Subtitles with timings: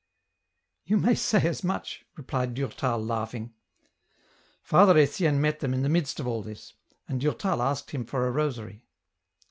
[0.87, 3.53] "You may say as much," replied Durtal, laughing.
[4.63, 6.73] Father Etienne met them in the midst of all this,
[7.07, 8.87] and Durtal asked him for a rosary.